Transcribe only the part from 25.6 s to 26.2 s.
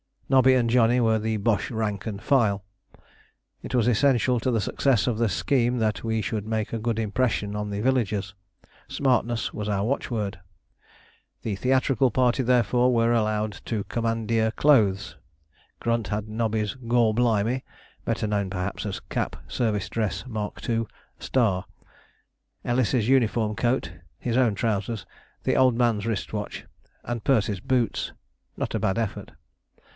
Man's